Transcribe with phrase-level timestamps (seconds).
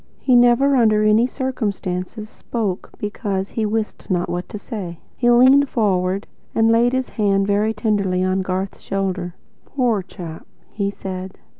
[0.17, 4.97] He never, under any circumstances, spoke BECAUSE he wist not what to say.
[5.15, 9.35] He leaned forward and laid a hand very tenderly on Garth's shoulder.
[9.65, 11.37] "Poor chap," he said.